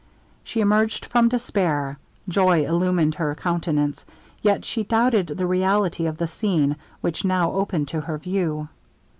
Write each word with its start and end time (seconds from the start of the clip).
She 0.43 0.61
emerged 0.61 1.05
from 1.05 1.29
despair; 1.29 1.99
joy 2.27 2.65
illumined 2.65 3.13
her 3.13 3.35
countenance; 3.35 4.03
yet 4.41 4.65
she 4.65 4.83
doubted 4.83 5.27
the 5.27 5.45
reality 5.45 6.07
of 6.07 6.17
the 6.17 6.27
scene 6.27 6.75
which 7.01 7.23
now 7.23 7.51
opened 7.51 7.87
to 7.89 8.01
her 8.01 8.17
view. 8.17 8.67